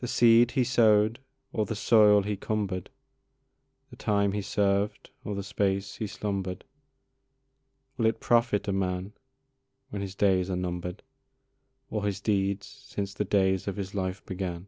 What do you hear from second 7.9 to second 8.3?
Will it